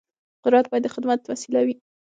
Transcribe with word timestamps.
قدرت 0.43 0.65
باید 0.69 0.83
د 0.85 0.87
خدمت 0.95 1.19
وسیله 1.31 1.61
وي 1.65 1.75